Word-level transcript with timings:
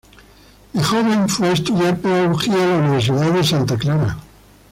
De 0.73 0.81
joven 0.81 1.29
fue 1.29 1.49
a 1.49 1.51
estudiar 1.51 1.95
Pedagogía 1.99 2.55
a 2.55 2.67
la 2.69 2.77
Universidad 2.87 3.31
de 3.33 3.43
Santa 3.43 3.77
Clara. 3.77 4.17